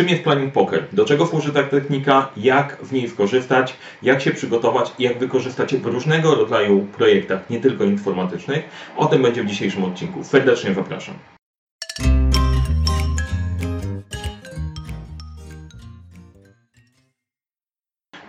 Czym 0.00 0.08
jest 0.08 0.22
planning 0.22 0.52
poker? 0.52 0.84
Do 0.92 1.04
czego 1.04 1.26
służy 1.26 1.52
ta 1.52 1.62
technika? 1.62 2.28
Jak 2.36 2.76
w 2.82 2.92
niej 2.92 3.08
skorzystać? 3.08 3.76
Jak 4.02 4.20
się 4.20 4.30
przygotować 4.30 4.92
i 4.98 5.02
jak 5.02 5.18
wykorzystać 5.18 5.74
w 5.74 5.86
różnego 5.86 6.34
rodzaju 6.34 6.86
projektach, 6.96 7.50
nie 7.50 7.60
tylko 7.60 7.84
informatycznych? 7.84 8.64
O 8.96 9.06
tym 9.06 9.22
będzie 9.22 9.42
w 9.42 9.46
dzisiejszym 9.46 9.84
odcinku. 9.84 10.24
Serdecznie 10.24 10.74
zapraszam. 10.74 11.14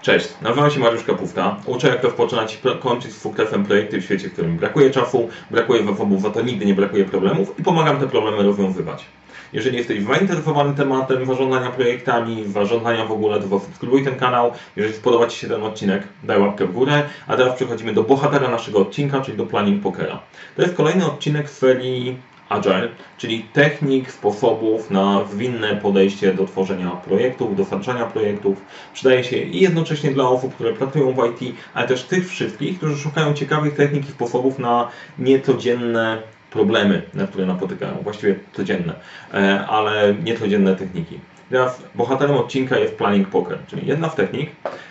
Cześć, 0.02 0.30
nazywam 0.42 0.72
się 0.72 0.80
Mariusz 0.80 1.04
Kapufta. 1.04 1.58
Uczę 1.66 1.88
jak 1.88 2.02
to 2.02 2.08
rozpoczynać 2.08 2.56
i 2.56 2.80
kończyć 2.80 3.12
z 3.12 3.22
sukcesem 3.22 3.66
projekty 3.66 4.02
w 4.02 4.04
świecie, 4.04 4.30
w 4.30 4.34
którym 4.34 4.58
brakuje 4.58 4.90
czasu, 4.90 5.30
brakuje 5.52 5.86
zasobów, 5.86 6.22
za 6.22 6.30
to 6.30 6.42
nigdy 6.42 6.66
nie 6.66 6.76
brakuje 6.76 7.06
problemów 7.06 7.60
i 7.60 7.64
pomagam 7.64 8.00
te 8.00 8.08
problemy 8.08 8.44
rozwiązywać. 8.44 9.06
Jeżeli 9.54 9.78
jesteś 9.78 10.04
zainteresowany 10.04 10.74
tematem 10.74 11.26
zarządzania 11.26 11.72
projektami, 11.72 12.44
zarządzania 12.48 13.06
w 13.06 13.12
ogóle, 13.12 13.40
to 13.40 13.59
subskrybuj 13.59 14.04
ten 14.04 14.16
kanał. 14.16 14.52
Jeżeli 14.76 14.94
spodoba 14.94 15.28
Ci 15.28 15.40
się 15.40 15.48
ten 15.48 15.64
odcinek, 15.64 16.04
daj 16.23 16.40
łapkę 16.40 16.66
w 16.66 16.73
górę. 16.73 17.04
A 17.28 17.38
teraz 17.38 17.56
przechodzimy 17.56 17.94
do 17.94 18.04
bohatera 18.04 18.50
naszego 18.50 18.80
odcinka, 18.80 19.22
czyli 19.22 19.38
do 19.38 19.45
Planning 19.45 19.84
Pokera. 19.84 20.20
To 20.56 20.62
jest 20.62 20.76
kolejny 20.76 21.06
odcinek 21.06 21.50
z 21.50 21.58
serii 21.58 22.18
Agile, 22.52 22.90
czyli 23.18 23.45
technik, 23.54 24.12
sposobów 24.12 24.92
na 24.92 25.26
zwinne 25.32 25.76
podejście 25.76 26.34
do 26.34 26.45
tworzenia 26.45 26.90
projektów, 26.90 27.56
dostarczania 27.56 28.06
projektów. 28.06 28.62
Przydaje 28.94 29.23
się 29.23 29.38
i 29.38 29.59
jednocześnie 29.59 30.12
dla 30.12 30.30
osób, 30.30 30.56
które 30.56 30.73
pracują 30.73 31.14
w 31.14 31.42
IT, 31.42 31.56
ale 31.73 31.88
też 31.88 32.04
tych 32.04 32.30
wszystkich, 32.30 32.78
którzy 32.78 32.98
szukają 32.98 33.34
ciekawych 33.34 33.76
technik 33.76 34.09
i 34.09 34.12
sposobów 34.12 34.59
na 34.59 34.88
niecodzienne 35.20 36.22
problemy, 36.52 37.02
na 37.14 37.28
które 37.28 37.46
napotykają, 37.46 37.94
właściwie 38.04 38.36
codzienne, 38.54 38.94
e, 39.34 39.66
ale 39.68 40.16
niecodzienne 40.23 40.76
techniki. 40.76 41.20
Teraz 41.50 41.84
bohaterem 41.96 42.36
odcinka 42.36 42.78
jest 42.78 42.96
Planning 42.96 43.28
Poker, 43.28 43.58
czyli 43.68 43.88
jedna 43.88 44.09
z 44.09 44.16
technik, 44.16 44.50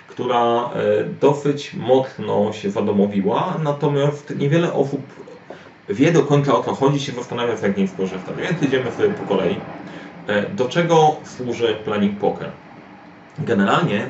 która 0.09 0.41
e, 0.65 0.69
dosyć 1.21 1.75
mocno 1.75 2.53
się 2.53 2.71
zadomowiła, 2.71 3.57
natomiast 3.63 4.37
niewiele 4.39 4.73
osób 4.73 5.01
wie 5.89 6.13
do 6.13 6.23
końca 6.23 6.59
o 6.59 6.63
co 6.63 6.75
chodzi, 6.75 7.01
się 7.01 7.13
zastanawia, 7.13 7.55
jak 7.63 7.77
niej 7.77 7.89
skorzystać. 7.89 8.37
Więc 8.37 8.63
idziemy 8.63 8.91
sobie 8.93 9.09
po 9.09 9.35
kolei. 9.35 9.57
E, 10.27 10.43
do 10.43 10.69
czego 10.69 11.17
służy 11.25 11.77
Planning 11.85 12.19
Poker? 12.19 12.51
Generalnie 13.39 14.07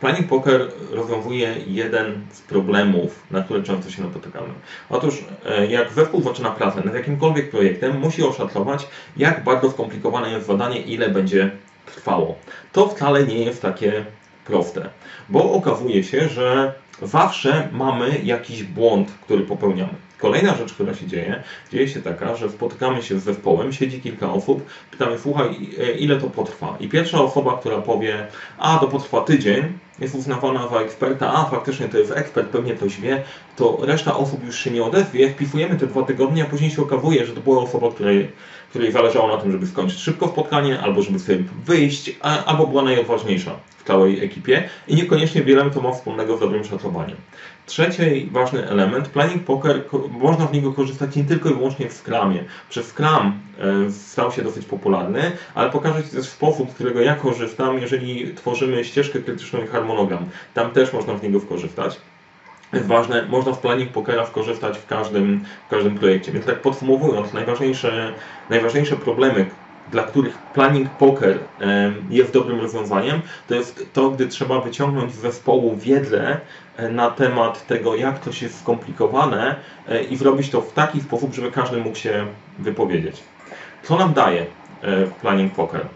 Planning 0.00 0.28
Poker 0.28 0.68
rozwiązuje 0.90 1.54
jeden 1.66 2.26
z 2.30 2.40
problemów, 2.40 3.22
na 3.30 3.42
które 3.42 3.62
często 3.62 3.90
się 3.90 4.02
napotykamy. 4.02 4.48
Otóż, 4.90 5.24
e, 5.46 5.66
jak 5.66 5.92
zespół 5.92 6.22
zaczyna 6.22 6.50
pracę 6.50 6.82
nad 6.84 6.94
jakimkolwiek 6.94 7.50
projektem, 7.50 8.00
musi 8.00 8.22
oszacować, 8.22 8.88
jak 9.16 9.44
bardzo 9.44 9.70
skomplikowane 9.70 10.30
jest 10.30 10.46
zadanie, 10.46 10.80
ile 10.80 11.08
będzie 11.08 11.50
trwało. 11.86 12.34
To 12.72 12.88
wcale 12.88 13.24
nie 13.24 13.44
jest 13.44 13.62
takie 13.62 14.04
proste, 14.44 14.88
bo 15.28 15.52
okazuje 15.52 16.04
się, 16.04 16.28
że 16.28 16.72
zawsze 17.02 17.68
mamy 17.72 18.20
jakiś 18.24 18.62
błąd, 18.62 19.08
który 19.24 19.42
popełniamy. 19.44 19.94
Kolejna 20.18 20.54
rzecz, 20.54 20.72
która 20.72 20.94
się 20.94 21.06
dzieje, 21.06 21.42
dzieje 21.72 21.88
się 21.88 22.02
taka, 22.02 22.36
że 22.36 22.50
spotykamy 22.50 23.02
się 23.02 23.18
z 23.18 23.24
zespołem, 23.24 23.72
siedzi 23.72 24.00
kilka 24.00 24.32
osób, 24.32 24.66
pytamy, 24.90 25.18
słuchaj, 25.18 25.46
e, 25.78 25.92
ile 25.92 26.16
to 26.16 26.30
potrwa? 26.30 26.76
I 26.80 26.88
pierwsza 26.88 27.22
osoba, 27.22 27.58
która 27.60 27.78
powie, 27.78 28.26
a 28.58 28.78
to 28.78 28.88
potrwa 28.88 29.20
tydzień, 29.20 29.78
jest 30.00 30.14
uznawana 30.14 30.68
za 30.68 30.80
eksperta, 30.80 31.34
a 31.34 31.44
faktycznie 31.44 31.88
to 31.88 31.98
jest 31.98 32.12
ekspert, 32.12 32.48
pewnie 32.48 32.74
ktoś 32.74 33.00
wie, 33.00 33.22
to 33.56 33.78
reszta 33.82 34.16
osób 34.16 34.44
już 34.44 34.58
się 34.58 34.70
nie 34.70 34.84
odezwie, 34.84 35.30
wpisujemy 35.30 35.76
te 35.76 35.86
dwa 35.86 36.02
tygodnie, 36.02 36.42
a 36.42 36.46
później 36.46 36.70
się 36.70 36.82
okazuje, 36.82 37.26
że 37.26 37.32
to 37.32 37.40
była 37.40 37.62
osoba, 37.62 37.90
której, 37.90 38.32
której 38.70 38.92
zależało 38.92 39.28
na 39.28 39.42
tym, 39.42 39.52
żeby 39.52 39.66
skończyć 39.66 40.00
szybko 40.00 40.28
spotkanie, 40.28 40.80
albo 40.80 41.02
żeby 41.02 41.18
sobie 41.18 41.44
wyjść, 41.64 42.16
a, 42.20 42.44
albo 42.44 42.66
była 42.66 42.82
najodważniejsza 42.82 43.54
całej 43.88 44.24
ekipie 44.24 44.68
i 44.88 44.94
niekoniecznie 44.94 45.42
wiele 45.42 45.70
to 45.70 45.80
ma 45.80 45.92
wspólnego 45.92 46.36
z 46.36 46.40
dobrym 46.40 46.64
szacowaniem. 46.64 47.16
Trzeci 47.66 48.28
ważny 48.32 48.68
element, 48.68 49.08
Planning 49.08 49.44
Poker, 49.44 49.84
można 50.10 50.46
w 50.46 50.52
niego 50.52 50.72
korzystać 50.72 51.16
nie 51.16 51.24
tylko 51.24 51.50
i 51.50 51.54
wyłącznie 51.54 51.88
w 51.88 51.92
Scrumie. 51.92 52.44
Przez 52.68 52.86
Scrum 52.86 53.32
e, 53.86 53.90
stał 53.90 54.32
się 54.32 54.42
dosyć 54.42 54.66
popularny, 54.66 55.32
ale 55.54 55.70
pokażę 55.70 56.04
Ci 56.04 56.10
też 56.10 56.26
sposób, 56.26 56.70
z 56.70 56.74
którego 56.74 57.00
ja 57.00 57.14
korzystam, 57.14 57.78
jeżeli 57.78 58.34
tworzymy 58.34 58.84
ścieżkę 58.84 59.18
krytyczną 59.18 59.64
i 59.64 59.66
harmonogram. 59.66 60.24
Tam 60.54 60.70
też 60.70 60.92
można 60.92 61.18
z 61.18 61.22
niego 61.22 61.40
skorzystać 61.40 62.00
ważne, 62.72 63.26
można 63.28 63.52
w 63.52 63.58
planning 63.58 63.92
pokera 63.92 64.26
skorzystać 64.26 64.78
w 64.78 64.86
każdym, 64.86 65.44
w 65.66 65.70
każdym 65.70 65.98
projekcie. 65.98 66.32
Więc 66.32 66.46
tak 66.46 66.62
podsumowując, 66.62 67.32
najważniejsze, 67.32 68.12
najważniejsze 68.50 68.96
problemy, 68.96 69.46
dla 69.90 70.02
których 70.02 70.38
planning 70.38 70.90
poker 70.90 71.38
jest 72.10 72.32
dobrym 72.32 72.60
rozwiązaniem, 72.60 73.22
to 73.48 73.54
jest 73.54 73.86
to, 73.92 74.10
gdy 74.10 74.26
trzeba 74.26 74.60
wyciągnąć 74.60 75.14
z 75.14 75.18
zespołu 75.18 75.76
wiedzę 75.76 76.40
e, 76.76 76.88
na 76.88 77.10
temat 77.10 77.66
tego, 77.66 77.96
jak 77.96 78.20
coś 78.20 78.42
jest 78.42 78.60
skomplikowane 78.60 79.56
e, 79.88 80.02
i 80.02 80.16
zrobić 80.16 80.50
to 80.50 80.60
w 80.60 80.72
taki 80.72 81.00
sposób, 81.00 81.34
żeby 81.34 81.52
każdy 81.52 81.76
mógł 81.76 81.96
się 81.96 82.26
wypowiedzieć. 82.58 83.22
Co 83.82 83.98
nam 83.98 84.12
daje 84.12 84.46
e, 84.82 85.06
planning 85.06 85.54
poker? 85.54 85.86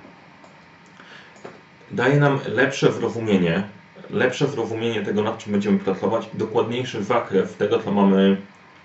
Daje 1.90 2.20
nam 2.20 2.38
lepsze 2.48 2.92
zrozumienie, 2.92 3.62
lepsze 4.10 4.46
zrozumienie 4.46 5.02
tego, 5.02 5.22
nad 5.22 5.38
czym 5.38 5.52
będziemy 5.52 5.78
pracować, 5.78 6.28
dokładniejszy 6.34 7.04
zakres 7.04 7.54
tego, 7.56 7.78
co 7.78 7.92
mamy 7.92 8.36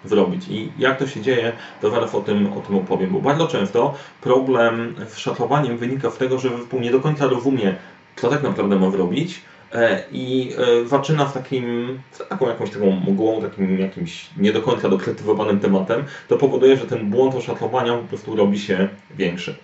zrobić. 0.06 0.48
I 0.50 0.72
jak 0.80 1.00
to 1.00 1.08
się 1.08 1.22
dzieje, 1.22 1.54
to 1.82 1.90
zaraz 1.90 2.16
o 2.16 2.22
tym, 2.22 2.54
o 2.54 2.62
tym 2.62 2.76
opowiem, 2.76 3.10
bo 3.10 3.20
bardzo 3.20 3.48
często 3.48 3.94
problem 4.22 4.96
z 5.08 5.18
szacowaniem 5.18 5.78
wynika 5.78 6.12
z 6.12 6.18
tego, 6.18 6.40
że 6.40 6.58
zespół 6.58 6.80
nie 6.80 6.92
do 6.92 7.00
końca 7.00 7.28
rozumie, 7.28 7.76
co 8.16 8.30
tak 8.30 8.44
naprawdę 8.44 8.80
ma 8.80 8.92
zrobić 8.92 9.42
i 10.12 10.54
e, 10.58 10.88
zaczyna 10.88 11.30
z 11.30 11.34
takim, 11.34 12.00
z 12.12 12.28
taką 12.28 12.48
jakąś 12.48 12.70
taką 12.70 12.92
mgłą, 12.92 13.42
takim 13.42 13.80
jakimś 13.80 14.30
nie 14.38 14.54
do 14.54 14.62
końca 14.62 14.90
dokretywowanym 14.90 15.60
tematem, 15.60 16.04
to 16.28 16.38
powoduje, 16.38 16.78
że 16.78 16.86
ten 16.86 17.10
błąd 17.10 17.36
oszacowania 17.36 17.94
po 17.94 18.04
prostu 18.04 18.36
robi 18.36 18.60
się 18.60 18.88
większy. 19.18 19.56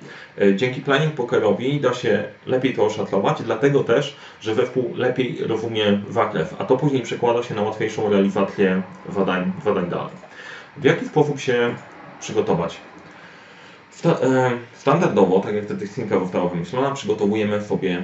E, 0.41 0.55
dzięki 0.55 0.81
planning 0.81 1.13
pokerowi 1.13 1.81
da 1.81 1.93
się 1.93 2.23
lepiej 2.45 2.73
to 2.73 2.85
oszacować, 2.85 3.37
dlatego 3.43 3.83
też, 3.83 4.15
że 4.41 4.55
zespół 4.55 4.93
lepiej 4.95 5.37
rozumie 5.47 6.01
zakres, 6.09 6.55
a 6.59 6.65
to 6.65 6.77
później 6.77 7.01
przekłada 7.01 7.43
się 7.43 7.55
na 7.55 7.61
łatwiejszą 7.61 8.09
realizację 8.09 8.81
zadań, 9.09 9.51
zadań 9.65 9.89
dalej. 9.89 10.13
W 10.77 10.83
jaki 10.83 11.05
sposób 11.05 11.39
się 11.39 11.75
przygotować? 12.19 12.77
E, 14.05 14.51
standardowo, 14.73 15.39
tak 15.39 15.55
jak 15.55 15.65
ta 15.65 15.75
technika 15.75 16.19
została 16.19 16.49
wymyślona, 16.49 16.91
przygotowujemy 16.91 17.61
sobie 17.61 18.03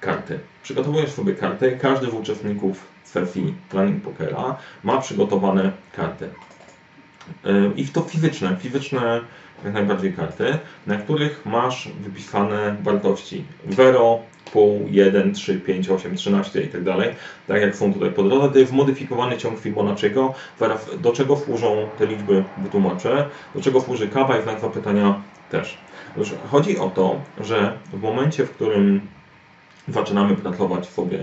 karty. 0.00 0.38
Przygotowujesz 0.62 1.10
sobie 1.10 1.34
karty, 1.34 1.78
każdy 1.82 2.10
z 2.10 2.14
uczestników 2.14 2.86
sesji 3.04 3.54
Planning 3.70 4.02
Pokera 4.02 4.56
ma 4.84 5.00
przygotowane 5.00 5.72
karty. 5.92 6.28
E, 7.44 7.70
I 7.76 7.86
to 7.86 8.00
fizyczne, 8.00 8.56
fizyczne 8.60 9.20
jak 9.64 9.74
najbardziej 9.74 10.12
karty, 10.12 10.58
na 10.86 10.96
których 10.96 11.46
masz 11.46 11.88
wypisane 12.00 12.76
wartości 12.82 13.44
0, 13.68 14.20
pół, 14.52 14.86
1, 14.90 15.34
3, 15.34 15.60
5, 15.60 15.90
8, 15.90 16.16
13 16.16 16.62
i 16.62 16.68
tak 16.68 16.84
dalej, 16.84 17.14
tak 17.46 17.62
jak 17.62 17.76
są 17.76 17.94
tutaj 17.94 18.10
po 18.10 18.22
drodze. 18.22 18.52
To 18.52 18.58
jest 18.58 18.72
modyfikowany 18.72 19.38
ciąg 19.38 19.60
Fibonacciego, 19.60 20.34
do 20.98 21.12
czego 21.12 21.36
służą 21.36 21.88
te 21.98 22.06
liczby 22.06 22.44
wytłumaczę, 22.58 23.28
do 23.54 23.60
czego 23.60 23.80
służy 23.80 24.08
kawa 24.08 24.38
i 24.38 24.42
znak 24.42 24.60
zapytania 24.60 25.22
też. 25.50 25.78
Chodzi 26.50 26.78
o 26.78 26.90
to, 26.90 27.20
że 27.40 27.78
w 27.92 28.02
momencie, 28.02 28.46
w 28.46 28.50
którym 28.50 29.00
zaczynamy 29.88 30.36
pracować 30.36 30.86
sobie 30.86 31.18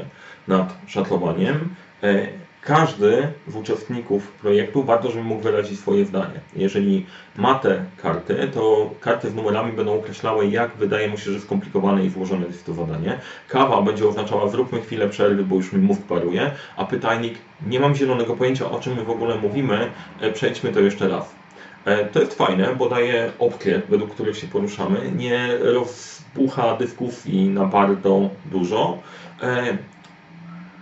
nad 0.48 0.78
szacowaniem, 0.88 1.76
e, 2.04 2.28
każdy 2.66 3.28
z 3.48 3.56
uczestników 3.56 4.32
projektu 4.32 4.84
warto, 4.84 5.12
żeby 5.12 5.24
mógł 5.24 5.42
wyrazić 5.42 5.80
swoje 5.80 6.06
zdanie. 6.06 6.40
Jeżeli 6.56 7.06
ma 7.38 7.56
te 7.56 7.86
karty, 8.02 8.50
to 8.54 8.92
karty 9.00 9.30
z 9.30 9.36
numerami 9.36 9.72
będą 9.72 10.00
określały, 10.00 10.48
jak 10.48 10.76
wydaje 10.76 11.10
mu 11.10 11.18
się, 11.18 11.32
że 11.32 11.40
skomplikowane 11.40 12.06
i 12.06 12.10
złożone 12.10 12.46
jest 12.46 12.66
to 12.66 12.74
zadanie. 12.74 13.20
Kawa 13.48 13.82
będzie 13.82 14.08
oznaczała 14.08 14.50
zróbmy 14.50 14.82
chwilę 14.82 15.10
przerwy, 15.10 15.44
bo 15.44 15.56
już 15.56 15.74
mi 15.74 15.82
mózg 15.82 16.02
paruje, 16.02 16.52
a 16.78 16.86
pytajnik 16.86 17.38
nie 17.68 17.80
mam 17.80 17.96
zielonego 17.96 18.36
pojęcia, 18.36 18.72
o 18.72 18.80
czym 18.80 18.96
my 18.96 19.04
w 19.04 19.10
ogóle 19.10 19.36
mówimy, 19.36 19.92
e, 20.22 20.32
przejdźmy 20.32 20.72
to 20.72 20.80
jeszcze 20.80 21.08
raz. 21.08 21.45
E, 21.86 22.06
to 22.06 22.20
jest 22.20 22.34
fajne, 22.34 22.76
bo 22.76 22.90
daje 22.90 23.32
opcje, 23.40 23.82
według 23.90 24.14
których 24.14 24.38
się 24.38 24.48
poruszamy. 24.48 25.12
Nie 25.16 25.58
rozpucha 25.58 26.78
dyskusji 26.78 27.50
na 27.50 27.66
bardzo 27.66 28.30
dużo. 28.52 28.98
E, 29.42 29.78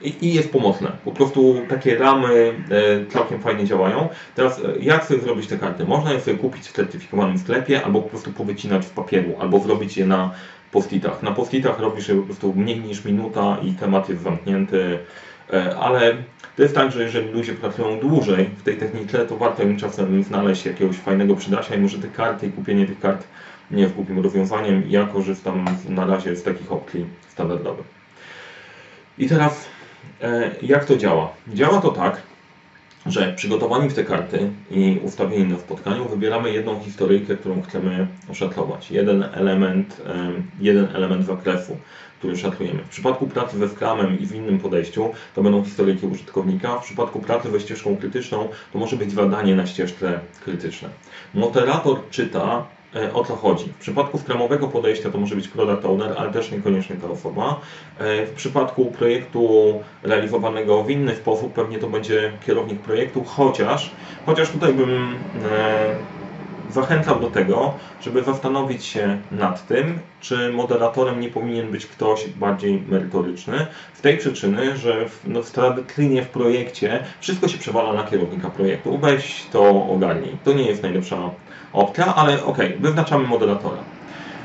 i, 0.04 0.34
jest 0.34 0.52
pomocne. 0.52 0.92
Po 1.06 1.12
prostu 1.12 1.56
takie 1.70 1.98
ramy 1.98 2.54
e, 2.72 3.12
całkiem 3.12 3.42
fajnie 3.42 3.66
działają. 3.66 4.10
Teraz 4.36 4.62
jak 4.80 5.06
sobie 5.06 5.20
zrobić 5.20 5.48
te 5.48 5.58
karty? 5.58 5.86
Można 5.86 6.14
je 6.14 6.22
sobie 6.22 6.38
kupić 6.38 6.68
w 6.68 6.72
certyfikowanym 6.72 7.38
sklepie, 7.38 7.86
albo 7.86 8.02
po 8.02 8.10
prostu 8.10 8.32
powycinać 8.32 8.86
w 8.86 8.90
papieru, 8.90 9.36
albo 9.40 9.60
zrobić 9.60 9.98
je 9.98 10.06
na 10.06 10.32
postitach. 10.72 11.24
Na 11.24 11.32
postitach 11.32 11.80
robisz 11.80 12.08
je 12.08 12.16
po 12.16 12.24
prostu 12.24 12.54
mniej 12.54 12.80
niż 12.80 13.06
minuta 13.06 13.58
i 13.64 13.72
temat 13.72 14.10
jest 14.10 14.24
zamknięty, 14.24 15.00
ale 15.80 16.14
to 16.56 16.64
jest 16.64 16.76
tak, 16.76 16.92
że 16.92 17.04
jeżeli 17.04 17.32
ludzie 17.32 17.54
pracują 17.54 18.00
dłużej 18.00 18.50
w 18.58 18.64
tej 18.64 18.78
technice, 18.78 19.26
to 19.26 19.38
warto 19.38 19.64
im 19.64 19.78
czasem 19.78 20.24
znaleźć 20.24 20.66
jakiegoś 20.66 20.98
fajnego 20.98 21.36
przydasia 21.36 21.76
i 21.76 21.80
może 21.80 22.00
te 22.00 22.08
karty 22.08 22.48
i 22.48 22.52
kupienie 22.52 22.86
tych 22.86 23.00
kart 23.00 23.24
nie 23.72 23.82
jest 23.82 23.94
głupim 23.94 24.20
rozwiązaniem. 24.20 24.84
Ja 24.88 25.06
korzystam 25.06 25.66
na 25.90 26.06
razie 26.06 26.36
z 26.36 26.44
takich 26.44 26.72
opcji 26.72 27.06
standardowych. 27.30 27.86
I 29.18 29.30
teraz 29.30 29.66
e, 30.22 30.52
jak 30.62 30.86
to 30.86 30.98
działa? 30.98 31.34
Działa 31.48 31.82
to 31.82 31.92
tak, 31.92 32.22
że 33.06 33.34
przygotowani 33.34 33.90
w 33.90 33.94
te 33.94 34.04
karty 34.04 34.50
i 34.72 35.00
ustawieni 35.04 35.52
na 35.52 35.60
spotkaniu 35.60 36.10
wybieramy 36.10 36.54
jedną 36.54 36.80
historyjkę, 36.80 37.38
którą 37.38 37.62
chcemy 37.62 38.08
oszatlować. 38.32 38.92
Jeden 38.92 39.24
element, 39.34 40.02
jeden 40.60 40.88
element 40.96 41.26
zakresu, 41.26 41.78
który 42.20 42.38
szatlujemy. 42.38 42.80
W 42.84 42.90
przypadku 42.90 43.28
pracy 43.28 43.58
ze 43.58 43.70
Scrumem 43.70 44.20
i 44.20 44.26
w 44.26 44.36
innym 44.36 44.60
podejściu 44.60 45.10
to 45.36 45.44
będą 45.44 45.64
historyjki 45.64 46.06
użytkownika. 46.06 46.80
W 46.80 46.86
przypadku 46.86 47.20
pracy 47.20 47.52
ze 47.52 47.60
ścieżką 47.60 47.98
krytyczną 47.98 48.50
to 48.74 48.80
może 48.80 48.96
być 48.96 49.12
zadanie 49.12 49.56
na 49.56 49.68
ścieżce 49.68 50.20
krytyczne. 50.44 50.90
Moderator 51.34 52.10
czyta 52.10 52.66
o 53.14 53.24
co 53.24 53.36
chodzi. 53.36 53.66
W 53.74 53.78
przypadku 53.78 54.18
skramowego 54.18 54.68
podejścia 54.68 55.12
to 55.12 55.18
może 55.18 55.36
być 55.36 55.48
product 55.48 55.86
owner, 55.86 56.14
ale 56.18 56.32
też 56.32 56.52
niekoniecznie 56.52 56.96
ta 56.96 57.10
osoba. 57.10 57.62
E, 57.98 58.26
w 58.26 58.34
przypadku 58.34 58.92
projektu 58.92 59.74
realizowanego 60.04 60.84
w 60.84 60.90
inny 60.90 61.16
sposób 61.16 61.54
pewnie 61.54 61.80
to 61.80 61.90
będzie 61.90 62.38
kierownik 62.46 62.82
projektu, 62.82 63.24
chociaż, 63.24 63.96
chociaż 64.26 64.52
tutaj 64.52 64.74
bym 64.74 65.24
zachęcał 66.72 67.20
do 67.20 67.30
tego, 67.30 67.74
żeby 68.02 68.24
zastanowić 68.24 68.86
się 68.86 69.18
nad 69.32 69.68
tym, 69.68 70.00
czy 70.22 70.54
moderatorem 70.54 71.20
nie 71.20 71.30
powinien 71.30 71.72
być 71.72 71.86
ktoś 71.86 72.28
bardziej 72.28 72.84
merytoryczny. 72.90 73.68
Z 73.94 74.02
tej 74.02 74.18
przyczyny, 74.18 74.78
że 74.78 75.10
w, 75.10 75.22
no, 75.28 75.42
tradycyjnie 75.42 76.22
w 76.22 76.30
projekcie 76.30 77.04
wszystko 77.20 77.48
się 77.48 77.58
przewala 77.58 77.94
na 77.94 78.04
kierownika 78.04 78.50
projektu. 78.50 78.98
Weź 78.98 79.46
to 79.52 79.88
ogarnij. 79.90 80.38
To 80.44 80.54
nie 80.54 80.64
jest 80.64 80.84
najlepsza 80.84 81.18
opcja, 81.74 82.16
ale 82.16 82.44
ok, 82.44 82.58
wyznaczamy 82.80 83.28
moderatora. 83.28 83.78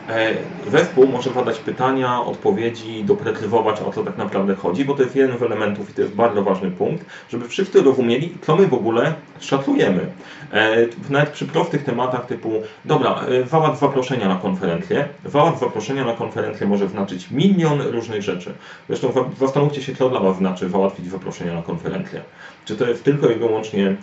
E, 0.09 0.35
zespół 0.71 1.07
może 1.07 1.33
zadać 1.33 1.59
pytania, 1.59 2.25
odpowiedzi, 2.25 3.05
doprecyzować 3.05 3.81
o 3.81 3.93
co 3.93 4.05
tak 4.05 4.19
naprawdę 4.19 4.55
chodzi, 4.55 4.85
bo 4.85 4.95
to 4.95 5.03
jest 5.03 5.17
jeden 5.17 5.39
z 5.39 5.43
elementów 5.43 5.91
i 5.91 5.93
to 5.93 6.03
jest 6.03 6.15
bardzo 6.15 6.43
ważny 6.43 6.71
punkt, 6.71 7.07
żeby 7.31 7.49
wszyscy 7.49 7.83
rozumieli, 7.83 8.35
co 8.43 8.57
my 8.57 8.67
w 8.67 8.75
ogóle 8.75 9.15
szacujemy. 9.41 10.07
E, 10.53 10.77
nawet 11.11 11.31
przy 11.31 11.47
prostych 11.47 11.85
tematach 11.85 12.27
typu, 12.27 12.53
dobra, 12.85 13.21
e, 13.45 13.47
załatw 13.47 13.81
zaproszenia 13.81 14.29
na 14.29 14.37
konferencję. 14.37 15.09
Załatw 15.25 15.61
zaproszenia 15.61 16.05
na 16.05 16.13
konferencję 16.13 16.67
może 16.67 16.89
znaczyć 16.89 17.31
milion 17.31 17.81
różnych 17.81 18.23
rzeczy. 18.23 18.53
Zresztą 18.89 19.13
zastanówcie 19.41 19.83
się, 19.83 19.95
co 19.95 20.11
dla 20.11 20.21
Was 20.21 20.37
znaczy 20.37 20.69
załatwić 20.69 21.11
zaproszenia 21.11 21.55
na 21.55 21.63
konferencję. 21.63 22.21
Czy 22.65 22.77
to 22.77 22.89
jest 22.89 23.05
tylko 23.05 23.31
i 23.31 23.35
wyłącznie 23.35 23.97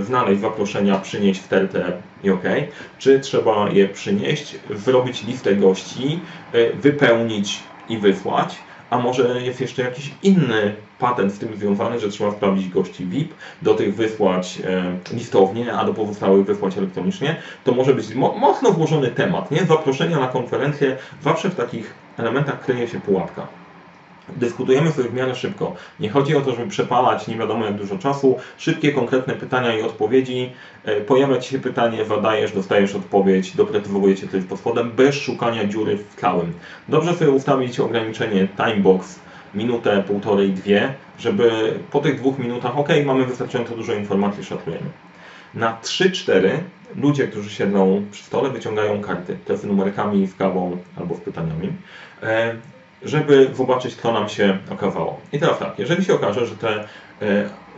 znaleźć 0.00 0.40
zaproszenia, 0.40 0.98
przynieść 0.98 1.40
w 1.40 1.48
tertę 1.48 1.92
i 2.24 2.30
ok, 2.30 2.44
czy 2.98 3.20
trzeba 3.20 3.70
je 3.70 3.88
przynieść, 3.88 4.56
wyrobić 4.68 5.24
listę 5.24 5.56
gości, 5.56 6.20
e, 6.52 6.72
wypełnić 6.72 7.60
i 7.88 7.98
wysłać, 7.98 8.56
a 8.90 8.98
może 8.98 9.42
jest 9.42 9.60
jeszcze 9.60 9.82
jakiś 9.82 10.10
inny 10.22 10.74
patent 10.98 11.32
z 11.32 11.38
tym 11.38 11.56
związany, 11.56 12.00
że 12.00 12.08
trzeba 12.08 12.30
sprawdzić 12.30 12.68
gości 12.68 13.06
VIP, 13.06 13.34
do 13.62 13.74
tych 13.74 13.94
wysłać 13.94 14.58
e, 14.64 15.14
listownie, 15.16 15.72
a 15.72 15.84
do 15.84 15.94
pozostałych 15.94 16.46
wysłać 16.46 16.78
elektronicznie. 16.78 17.36
To 17.64 17.72
może 17.72 17.94
być 17.94 18.14
mocno 18.14 18.72
włożony 18.72 19.08
temat, 19.08 19.50
nie? 19.50 19.64
Zaproszenia 19.64 20.18
na 20.18 20.26
konferencję, 20.26 20.96
zawsze 21.22 21.50
w 21.50 21.54
takich 21.54 21.94
elementach 22.18 22.64
kryje 22.64 22.88
się 22.88 23.00
pułapka 23.00 23.63
dyskutujemy 24.28 24.92
sobie 24.92 25.08
w 25.08 25.14
miarę 25.14 25.34
szybko. 25.34 25.74
Nie 26.00 26.10
chodzi 26.10 26.36
o 26.36 26.40
to, 26.40 26.54
żeby 26.54 26.68
przepalać 26.68 27.26
nie 27.26 27.36
wiadomo 27.36 27.64
jak 27.64 27.74
dużo 27.74 27.98
czasu. 27.98 28.36
Szybkie, 28.58 28.92
konkretne 28.92 29.34
pytania 29.34 29.78
i 29.78 29.82
odpowiedzi. 29.82 30.52
E, 30.84 31.00
pojawia 31.00 31.38
Ci 31.38 31.50
się 31.50 31.58
pytanie, 31.58 32.04
zadajesz, 32.04 32.52
dostajesz 32.52 32.94
odpowiedź, 32.94 33.56
doprecyzowujecie 33.56 34.28
coś 34.28 34.44
pod 34.44 34.58
spodem, 34.58 34.90
bez 34.90 35.14
szukania 35.14 35.64
dziury 35.64 35.96
w 35.96 36.20
całym. 36.20 36.52
Dobrze 36.88 37.14
sobie 37.14 37.30
ustawić 37.30 37.80
ograniczenie 37.80 38.48
timebox 38.56 39.18
minutę, 39.54 40.02
półtorej, 40.06 40.52
dwie, 40.52 40.94
żeby 41.18 41.74
po 41.90 42.00
tych 42.00 42.16
dwóch 42.20 42.38
minutach, 42.38 42.78
ok, 42.78 42.88
mamy 43.04 43.26
wystarczająco 43.26 43.76
dużo 43.76 43.94
informacji, 43.94 44.44
szacujemy. 44.44 44.86
Na 45.54 45.78
3-4 45.82 46.50
ludzie, 46.96 47.28
którzy 47.28 47.50
siedzą 47.50 48.04
przy 48.10 48.24
stole, 48.24 48.50
wyciągają 48.50 49.00
karty, 49.00 49.36
te 49.44 49.56
z 49.56 49.64
numerkami, 49.64 50.26
z 50.26 50.34
kawą 50.34 50.76
albo 50.96 51.14
z 51.14 51.20
pytaniami. 51.20 51.72
Żeby 53.04 53.50
zobaczyć, 53.54 53.96
kto 53.96 54.12
nam 54.12 54.28
się 54.28 54.58
okazało. 54.70 55.20
I 55.32 55.38
teraz 55.38 55.58
tak, 55.58 55.78
jeżeli 55.78 56.04
się 56.04 56.14
okaże, 56.14 56.46
że 56.46 56.56
te 56.56 56.68
e, 56.78 56.84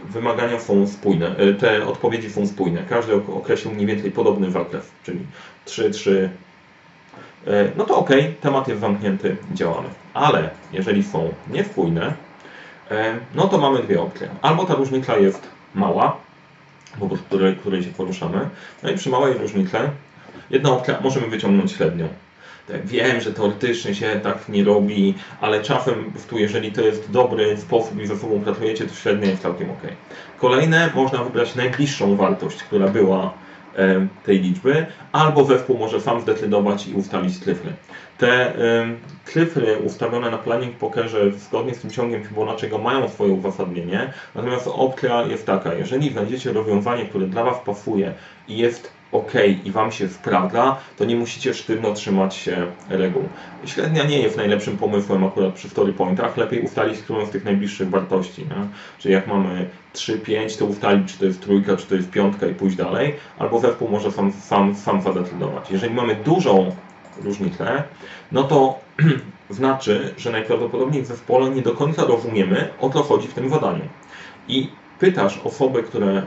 wymagania 0.05 0.61
są 0.61 0.87
spójne, 0.87 1.37
e, 1.37 1.55
te 1.55 1.87
odpowiedzi 1.87 2.31
są 2.31 2.46
spójne, 2.46 2.82
każdy 2.88 3.14
określił 3.14 3.75
mniej 3.75 3.87
więcej 3.87 4.11
podobny 4.11 4.50
zakres, 4.50 4.90
czyli 5.05 5.19
3, 5.64 5.90
3, 5.90 6.31
e, 7.46 7.50
no 7.76 7.84
to 7.84 7.96
ok, 7.96 8.11
temat 8.40 8.69
jest 8.69 8.81
zamknięty, 8.81 9.37
działamy. 9.52 9.88
Ale 10.14 10.50
jeżeli 10.73 11.02
są 11.02 11.32
niespójne, 11.50 12.12
no 13.34 13.49
to 13.49 13.58
mamy 13.58 13.82
dwie 13.82 14.02
opcje. 14.02 14.28
Albo 14.43 14.64
ta 14.64 14.75
różnica 14.75 15.17
jest 15.17 15.49
mała, 15.75 16.17
wobec 16.99 17.20
której, 17.20 17.56
której 17.56 17.82
się 17.82 17.90
poruszamy, 17.90 18.49
no 18.82 18.90
i 18.90 18.96
przy 18.96 19.11
małej 19.11 19.34
różnicy 19.34 19.76
jedna 20.50 20.70
opcja 20.70 21.00
możemy 21.02 21.26
wyciągnąć 21.26 21.73
średnią. 21.73 22.08
Wiem, 22.85 23.21
że 23.21 23.33
teoretycznie 23.33 23.95
się 23.95 24.21
tak 24.23 24.49
nie 24.49 24.65
robi, 24.65 25.15
ale 25.41 25.63
czasem, 25.63 26.13
tu 26.29 26.39
jeżeli 26.39 26.73
to 26.73 26.81
jest 26.81 27.11
dobry 27.11 27.57
sposób 27.57 28.01
i 28.01 28.07
ze 28.07 28.17
sobą 28.17 28.41
pracujecie, 28.41 28.87
to 28.87 28.95
średnia 28.95 29.31
jest 29.31 29.43
całkiem 29.43 29.71
ok. 29.71 29.83
Kolejne, 30.39 30.91
można 30.95 31.25
wybrać 31.25 31.55
najbliższą 31.55 32.17
wartość, 32.17 32.63
która 32.63 32.89
była 32.89 33.33
tej 34.25 34.41
liczby, 34.41 34.87
albo 35.13 35.45
zespół 35.45 35.79
może 35.79 36.01
sam 36.01 36.21
zdecydować 36.21 36.89
i 36.89 36.95
ustalić 36.95 37.39
cyfry. 37.39 37.73
Te 38.19 38.53
cyfry 39.25 39.79
ustawione 39.79 40.31
na 40.31 40.39
planning 40.39 40.77
pokerze 40.77 41.33
zgodnie 41.33 41.75
z 41.75 41.81
tym 41.81 41.91
ciągiem 41.91 42.25
Fibonacciego 42.25 42.79
mają 42.79 43.09
swoje 43.09 43.33
uzasadnienie, 43.33 44.12
natomiast 44.35 44.69
opcja 44.73 45.23
jest 45.23 45.47
taka, 45.47 45.75
jeżeli 45.75 46.11
znajdziecie 46.11 46.53
rozwiązanie, 46.53 47.05
które 47.05 47.27
dla 47.27 47.45
Was 47.45 47.59
pasuje 47.65 48.15
i 48.49 48.57
jest 48.57 48.96
ok 49.12 49.32
i 49.64 49.70
Wam 49.70 49.93
się 49.93 50.08
sprawdza, 50.08 50.76
to 50.97 51.05
nie 51.05 51.17
musicie 51.17 51.55
sztywno 51.55 51.93
trzymać 51.94 52.35
się 52.35 52.67
reguł. 52.88 53.23
Średnia 53.64 54.05
nie 54.05 54.19
jest 54.19 54.37
najlepszym 54.37 54.76
pomysłem 54.76 55.25
akurat 55.25 55.55
przy 55.55 55.69
story 55.69 55.93
pointach. 55.93 56.37
Lepiej 56.37 56.61
ustalić 56.61 56.99
którą 56.99 57.26
z 57.26 57.31
tych 57.31 57.44
najbliższych 57.44 57.91
wartości. 57.91 58.43
Nie? 58.43 58.67
Czyli 58.99 59.14
jak 59.14 59.26
mamy 59.26 59.69
3, 59.93 60.19
5, 60.19 60.56
to 60.56 60.64
ustalić, 60.64 61.12
czy 61.12 61.19
to 61.19 61.25
jest 61.25 61.41
trójka, 61.41 61.76
czy 61.76 61.87
to 61.87 61.94
jest 61.94 62.11
piątka 62.11 62.47
i 62.47 62.55
pójść 62.55 62.76
dalej, 62.76 63.14
albo 63.38 63.61
zespół 63.61 63.88
może 63.88 64.12
sam, 64.12 64.32
sam, 64.32 64.75
sam 64.75 65.03
zadecydować. 65.03 65.70
Jeżeli 65.70 65.94
mamy 65.94 66.14
dużą 66.14 66.73
różnicę, 67.23 67.82
no 68.32 68.43
to 68.43 68.79
znaczy, 69.50 70.14
że 70.17 70.31
najprawdopodobniej 70.31 71.02
w 71.02 71.06
zespole 71.06 71.50
nie 71.50 71.62
do 71.62 71.73
końca 71.73 72.04
rozumiemy, 72.04 72.69
o 72.81 72.90
co 72.90 73.02
chodzi 73.02 73.28
w 73.28 73.35
tym 73.35 73.50
zadaniu. 73.50 73.85
I 74.49 74.71
pytasz 74.99 75.40
osoby, 75.45 75.83
które 75.83 76.23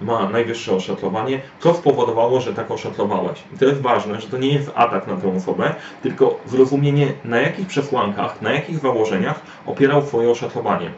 ma 0.00 0.28
najwyższe 0.28 0.72
oszatlowanie, 0.72 1.40
co 1.58 1.74
spowodowało, 1.74 2.40
że 2.40 2.54
tak 2.54 2.70
oszatlowałeś. 2.70 3.42
I 3.54 3.58
to 3.58 3.64
jest 3.64 3.80
ważne, 3.80 4.20
że 4.20 4.28
to 4.28 4.38
nie 4.38 4.52
jest 4.52 4.70
atak 4.74 5.06
na 5.06 5.16
tę 5.16 5.36
osobę, 5.36 5.74
tylko 6.02 6.40
zrozumienie 6.46 7.12
na 7.24 7.40
jakich 7.40 7.66
przesłankach, 7.66 8.42
na 8.42 8.52
jakich 8.52 8.78
założeniach 8.78 9.40
opierał 9.66 10.02
Twoje 10.02 10.30
oszatlowanie. 10.30 10.90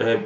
E, 0.00 0.18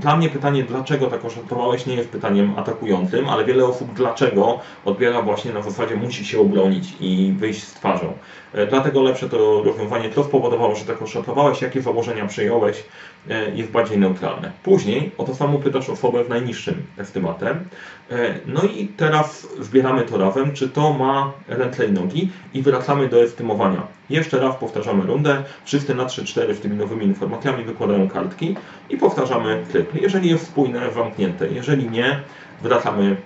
dla 0.00 0.16
mnie 0.16 0.28
pytanie, 0.28 0.62
dlaczego 0.62 1.06
tak 1.06 1.24
oszacowałeś, 1.24 1.86
nie 1.86 1.94
jest 1.94 2.08
pytaniem 2.08 2.52
atakującym, 2.58 3.28
ale 3.28 3.44
wiele 3.44 3.64
osób 3.64 3.94
dlaczego 3.94 4.60
odbiera 4.84 5.22
właśnie 5.22 5.52
na 5.52 5.62
zasadzie 5.62 5.96
musi 5.96 6.24
się 6.24 6.40
obronić 6.40 6.94
i 7.00 7.34
wyjść 7.38 7.62
z 7.62 7.74
twarzą. 7.74 8.12
E, 8.52 8.66
dlatego 8.66 9.02
lepsze 9.02 9.28
to 9.28 9.62
rozwiązanie, 9.62 10.10
co 10.10 10.24
spowodowało, 10.24 10.74
że 10.74 10.84
tak 10.84 11.02
oszacowałeś, 11.02 11.62
jakie 11.62 11.82
założenia 11.82 12.26
przyjąłeś, 12.26 12.84
e, 13.30 13.50
jest 13.56 13.70
bardziej 13.70 13.98
neutralne. 13.98 14.52
Później 14.62 15.10
o 15.18 15.24
to 15.24 15.34
samo 15.34 15.58
pytasz 15.58 15.90
osobę 15.90 16.24
w 16.24 16.28
najniższym 16.28 16.74
estymatem. 16.98 17.64
No 18.46 18.62
i 18.62 18.86
teraz 18.86 19.48
zbieramy 19.60 20.02
to 20.02 20.18
razem, 20.18 20.52
czy 20.52 20.68
to 20.68 20.92
ma 20.92 21.32
ręce 21.48 21.86
i 21.86 21.92
nogi 21.92 22.30
i 22.54 22.62
wracamy 22.62 23.08
do 23.08 23.22
estymowania. 23.22 23.86
Jeszcze 24.12 24.40
raz 24.40 24.56
powtarzamy 24.56 25.06
rundę, 25.06 25.42
wszyscy 25.64 25.94
na 25.94 26.04
3-4 26.04 26.54
z 26.54 26.60
tymi 26.60 26.76
nowymi 26.76 27.04
informacjami 27.04 27.64
wykładają 27.64 28.08
kartki 28.08 28.56
i 28.90 28.96
powtarzamy 28.96 29.64
tryb. 29.72 29.94
Jeżeli 29.94 30.30
jest 30.30 30.46
spójne, 30.46 30.92
zamknięte. 30.94 31.48
Jeżeli 31.48 31.90
nie, 31.90 32.20
wracamy 32.62 33.16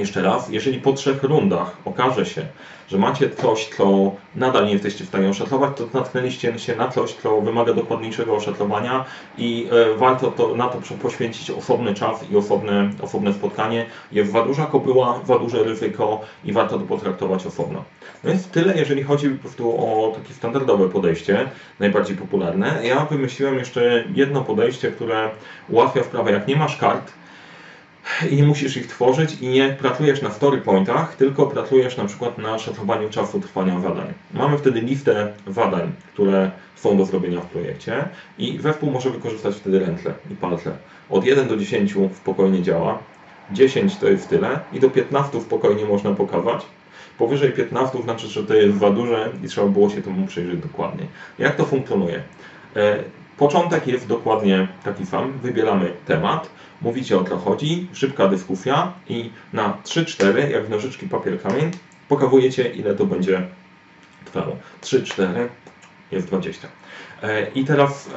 jeszcze 0.00 0.22
raz. 0.22 0.48
Jeżeli 0.48 0.80
po 0.80 0.92
trzech 0.92 1.22
rundach 1.22 1.76
okaże 1.84 2.26
się, 2.26 2.46
że 2.88 2.98
macie 2.98 3.30
coś, 3.30 3.68
co 3.76 4.12
nadal 4.34 4.66
nie 4.66 4.72
jesteście 4.72 5.04
w 5.04 5.08
stanie 5.08 5.28
oszaclować, 5.28 5.70
to 5.76 5.98
natknęliście 5.98 6.58
się 6.58 6.76
na 6.76 6.88
coś, 6.88 7.12
co 7.12 7.40
wymaga 7.40 7.72
dokładniejszego 7.72 8.36
oszaclowania 8.36 9.04
i 9.38 9.68
e, 9.92 9.98
warto 9.98 10.30
to, 10.30 10.56
na 10.56 10.68
to 10.68 10.78
poświęcić 11.02 11.50
osobny 11.50 11.94
czas 11.94 12.30
i 12.30 12.36
osobne, 12.36 12.90
osobne 13.02 13.32
spotkanie. 13.32 13.86
Jest 14.12 14.32
za 14.32 14.42
duża 14.42 14.66
kobyła, 14.66 15.20
za 15.24 15.38
duże 15.38 15.62
ryzyko 15.64 16.20
i 16.44 16.52
warto 16.52 16.78
to 16.78 16.84
potraktować 16.84 17.46
osobno. 17.46 17.84
No 18.24 18.30
więc 18.30 18.48
tyle, 18.48 18.76
jeżeli 18.76 19.02
chodzi 19.02 19.30
po 19.30 19.42
prostu 19.42 19.70
o 19.70 20.12
takie 20.16 20.34
standardowe 20.34 20.88
podejście, 20.88 21.50
najbardziej 21.80 22.16
popularne. 22.16 22.80
Ja 22.82 23.04
wymyśliłem 23.04 23.58
jeszcze 23.58 24.04
jedno 24.14 24.42
podejście, 24.42 24.90
które 24.90 25.30
ułatwia 25.68 26.04
sprawę, 26.04 26.32
jak 26.32 26.48
nie 26.48 26.56
masz 26.56 26.76
kart, 26.76 27.12
i 28.30 28.36
nie 28.36 28.42
musisz 28.42 28.76
ich 28.76 28.86
tworzyć 28.86 29.40
i 29.40 29.48
nie 29.48 29.68
pracujesz 29.68 30.22
na 30.22 30.30
story 30.30 30.58
pointach, 30.58 31.16
tylko 31.16 31.46
pracujesz 31.46 31.96
na 31.96 32.04
przykład 32.04 32.38
na 32.38 32.58
szacowaniu 32.58 33.10
czasu 33.10 33.40
trwania 33.40 33.80
zadań. 33.80 34.14
Mamy 34.34 34.58
wtedy 34.58 34.80
listę 34.80 35.32
zadań, 35.46 35.92
które 36.12 36.50
są 36.74 36.96
do 36.96 37.04
zrobienia 37.04 37.40
w 37.40 37.46
projekcie 37.46 38.08
i 38.38 38.58
zespół 38.62 38.90
może 38.90 39.10
wykorzystać 39.10 39.56
wtedy 39.56 39.78
rętle 39.78 40.14
i 40.30 40.34
palce. 40.34 40.76
Od 41.10 41.24
1 41.24 41.48
do 41.48 41.56
10 41.56 41.94
spokojnie 42.14 42.62
działa, 42.62 42.98
10 43.52 43.96
to 43.96 44.08
jest 44.08 44.28
tyle 44.28 44.60
i 44.72 44.80
do 44.80 44.90
15 44.90 45.40
spokojnie 45.40 45.84
można 45.84 46.10
pokazać. 46.14 46.66
Powyżej 47.18 47.52
15 47.52 48.02
znaczy, 48.02 48.26
że 48.26 48.44
to 48.44 48.54
jest 48.54 48.78
za 48.78 48.90
duże 48.90 49.30
i 49.44 49.48
trzeba 49.48 49.66
było 49.66 49.90
się 49.90 50.02
temu 50.02 50.26
przyjrzeć 50.26 50.60
dokładnie. 50.60 51.06
Jak 51.38 51.56
to 51.56 51.64
funkcjonuje? 51.64 52.22
Początek 53.38 53.86
jest 53.86 54.06
dokładnie 54.06 54.68
taki 54.84 55.06
sam. 55.06 55.32
Wybieramy 55.42 55.92
temat, 56.06 56.50
mówicie 56.82 57.18
o 57.18 57.24
co 57.24 57.36
chodzi, 57.36 57.88
szybka 57.92 58.28
dyskusja 58.28 58.92
i 59.08 59.30
na 59.52 59.76
3-4, 59.84 60.50
jak 60.50 60.66
w 60.66 60.70
nożyczki 60.70 61.08
papier 61.08 61.42
kamień, 61.42 61.70
pokazujecie 62.08 62.68
ile 62.68 62.94
to 62.94 63.06
będzie 63.06 63.42
trwało. 64.24 64.56
3-4 64.82 65.26
jest 66.12 66.26
20. 66.26 66.68
E, 67.22 67.50
I 67.50 67.64
teraz 67.64 68.10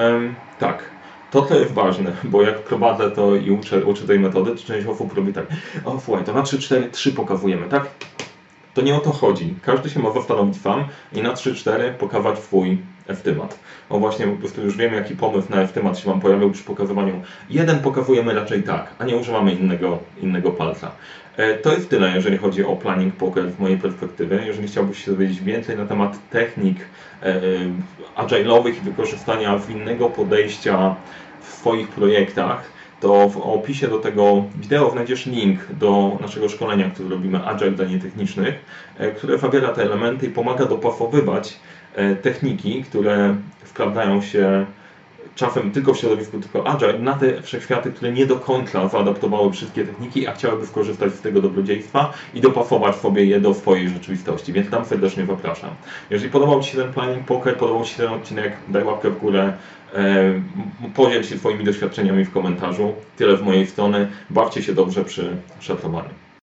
tak, 0.59 0.83
to 1.31 1.45
co 1.45 1.59
jest 1.59 1.73
ważne, 1.73 2.11
bo 2.23 2.41
jak 2.41 2.63
prowadzę 2.63 3.11
to 3.11 3.35
i 3.35 3.51
uczę, 3.51 3.85
uczę 3.85 4.07
tej 4.07 4.19
metody, 4.19 4.51
to 4.51 4.63
część 4.63 4.87
osób 4.87 5.13
robi 5.13 5.33
tak, 5.33 5.45
o 5.85 5.99
słuchaj, 5.99 6.23
to 6.25 6.33
na 6.33 6.41
3-4, 6.41 6.89
3 6.91 7.11
pokazujemy, 7.11 7.69
tak? 7.69 7.87
To 8.73 8.81
nie 8.81 8.95
o 8.95 8.99
to 8.99 9.11
chodzi. 9.11 9.55
Każdy 9.61 9.89
się 9.89 9.99
ma 9.99 10.11
zastanowić 10.11 10.61
sam 10.61 10.85
i 11.13 11.21
na 11.21 11.33
3-4 11.33 11.93
pokazać 11.93 12.39
swój 12.39 12.77
estemat. 13.09 13.59
O 13.89 13.99
właśnie, 13.99 14.27
po 14.27 14.37
prostu 14.37 14.61
już 14.61 14.77
wiemy, 14.77 14.95
jaki 14.95 15.15
pomysł 15.15 15.47
na 15.49 15.61
estemat 15.61 15.99
się 15.99 16.09
Wam 16.09 16.19
pojawił 16.19 16.51
przy 16.51 16.63
pokazywaniu. 16.63 17.21
Jeden 17.49 17.79
pokazujemy 17.79 18.33
raczej 18.33 18.63
tak, 18.63 18.93
a 18.99 19.05
nie 19.05 19.17
używamy 19.17 19.53
innego, 19.53 19.99
innego 20.21 20.51
palca. 20.51 20.91
E, 21.37 21.53
to 21.53 21.73
jest 21.73 21.89
tyle, 21.89 22.15
jeżeli 22.15 22.37
chodzi 22.37 22.65
o 22.65 22.75
planning 22.75 23.15
poker 23.15 23.51
z 23.51 23.59
mojej 23.59 23.77
perspektywy. 23.77 24.43
Jeżeli 24.45 24.67
chciałbyś 24.67 25.05
się 25.05 25.11
dowiedzieć 25.11 25.41
więcej 25.41 25.77
na 25.77 25.85
temat 25.85 26.29
technik 26.29 26.77
e, 27.23 27.41
agile'owych 28.17 28.77
i 28.77 28.81
wykorzystania 28.81 29.59
innego 29.69 30.09
podejścia 30.09 30.95
w 31.41 31.53
swoich 31.53 31.87
projektach, 31.87 32.79
to 32.99 33.29
w 33.29 33.37
opisie 33.37 33.87
do 33.87 33.99
tego 33.99 34.43
wideo 34.55 34.91
znajdziesz 34.91 35.25
link 35.25 35.59
do 35.79 36.17
naszego 36.21 36.49
szkolenia, 36.49 36.89
które 36.89 37.09
robimy 37.09 37.45
Agile 37.45 37.71
dla 37.71 37.85
nietechnicznych, 37.85 38.55
e, 38.97 39.11
które 39.11 39.37
zawiera 39.37 39.67
te 39.67 39.81
elementy 39.81 40.25
i 40.25 40.29
pomaga 40.29 40.65
dopasowywać 40.65 41.59
techniki, 42.21 42.83
które 42.83 43.35
wprawdają 43.63 44.21
się 44.21 44.65
czasem 45.39 45.71
tylko 45.71 45.93
w 45.93 45.97
środowisku 45.97 46.39
tylko 46.39 46.67
Agile, 46.67 46.99
na 46.99 47.13
te 47.13 47.41
wszechświaty, 47.41 47.91
które 47.91 48.11
nie 48.11 48.25
do 48.25 48.35
końca 48.35 48.87
zaadaptowały 48.87 49.51
wszystkie 49.51 49.85
techniki, 49.85 50.27
a 50.27 50.33
chciałyby 50.33 50.67
skorzystać 50.67 51.13
z 51.13 51.21
tego 51.21 51.41
dobrodziejstwa 51.41 52.13
i 52.33 52.41
dopasować 52.41 52.95
sobie 52.95 53.25
je 53.25 53.39
do 53.39 53.53
swojej 53.53 53.89
rzeczywistości, 53.89 54.53
więc 54.53 54.69
tam 54.69 54.85
serdecznie 54.85 55.25
zapraszam. 55.25 55.69
Jeżeli 56.09 56.31
podobał 56.31 56.61
Ci 56.61 56.71
się 56.71 56.77
ten 56.77 56.93
planning 56.93 57.25
poker, 57.25 57.57
podobał 57.57 57.83
Ci 57.83 57.93
się 57.95 58.03
ten 58.03 58.13
odcinek, 58.13 58.53
daj 58.67 58.83
łapkę 58.83 59.09
w 59.09 59.19
górę, 59.19 59.53
e, 59.93 60.33
podziel 60.95 61.23
się 61.23 61.37
swoimi 61.37 61.63
doświadczeniami 61.63 62.25
w 62.25 62.31
komentarzu. 62.31 62.93
Tyle 63.17 63.37
z 63.37 63.41
mojej 63.41 63.67
strony. 63.67 64.07
Bawcie 64.29 64.63
się 64.63 64.73
dobrze 64.73 65.05
przy 65.05 65.37
szacowaniu. 65.59 66.28